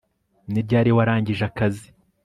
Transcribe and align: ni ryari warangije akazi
ni 0.51 0.59
ryari 0.65 0.89
warangije 0.97 1.43
akazi 1.49 1.87